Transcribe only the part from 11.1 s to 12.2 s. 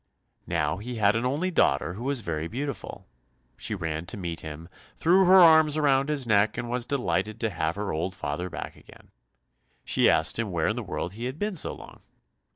he had been so long.